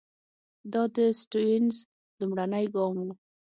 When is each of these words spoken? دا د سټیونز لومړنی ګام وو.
دا 0.73 0.83
د 0.95 0.97
سټیونز 1.21 1.75
لومړنی 2.19 2.65
ګام 2.73 2.93
وو. 3.05 3.11